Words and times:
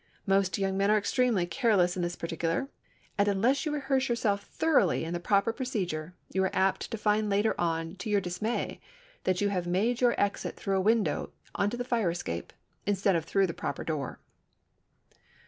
Most 0.25 0.57
young 0.57 0.75
men 0.77 0.89
are 0.89 0.97
extremely 0.97 1.45
careless 1.45 1.95
in 1.95 2.01
this 2.01 2.15
particular, 2.15 2.67
and 3.19 3.27
unless 3.27 3.67
you 3.67 3.71
rehearse 3.71 4.09
yourself 4.09 4.41
thoroughly 4.45 5.03
in 5.05 5.13
the 5.13 5.19
proper 5.19 5.53
procedure 5.53 6.15
you 6.33 6.43
are 6.43 6.55
apt 6.55 6.89
to 6.89 6.97
find 6.97 7.29
later 7.29 7.53
on 7.61 7.97
to 7.97 8.09
your 8.09 8.19
dismay 8.19 8.81
that 9.25 9.41
you 9.41 9.49
have 9.49 9.67
made 9.67 10.01
your 10.01 10.19
exit 10.19 10.55
through 10.55 10.77
a 10.77 10.81
window 10.81 11.33
onto 11.53 11.77
the 11.77 11.85
fire 11.85 12.09
escape 12.09 12.51
instead 12.87 13.15
of 13.15 13.25
through 13.25 13.45
the 13.45 13.53
proper 13.53 13.83
door. 13.83 14.19